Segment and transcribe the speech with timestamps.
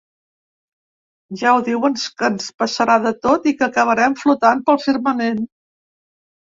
[1.41, 5.47] Ja ho diuen que ens passarà de tot i que acabarem flotant pel firmament.